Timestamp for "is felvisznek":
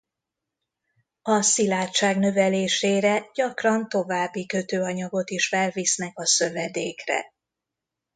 5.29-6.17